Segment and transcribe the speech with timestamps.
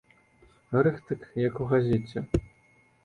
[0.87, 2.19] Рыхтык як у газеце.